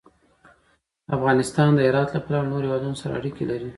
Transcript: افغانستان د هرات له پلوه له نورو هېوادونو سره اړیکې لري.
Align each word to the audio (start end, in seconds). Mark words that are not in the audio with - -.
افغانستان 1.15 1.69
د 1.73 1.79
هرات 1.87 2.09
له 2.13 2.19
پلوه 2.25 2.41
له 2.43 2.47
نورو 2.51 2.65
هېوادونو 2.67 2.99
سره 3.01 3.11
اړیکې 3.19 3.43
لري. 3.51 3.69